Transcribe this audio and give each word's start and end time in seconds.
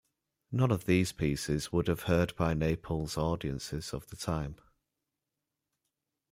None 0.51 0.71
of 0.71 0.85
these 0.87 1.11
pieces 1.11 1.71
would 1.71 1.87
have 1.87 2.05
heard 2.09 2.35
by 2.35 2.55
Naples' 2.55 3.19
audiences 3.19 3.93
of 3.93 4.07
the 4.07 4.15
time. 4.15 4.55